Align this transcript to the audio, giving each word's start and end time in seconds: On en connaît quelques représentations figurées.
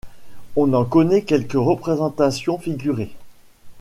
On 0.55 0.73
en 0.73 0.83
connaît 0.83 1.21
quelques 1.25 1.53
représentations 1.53 2.57
figurées. 2.57 3.15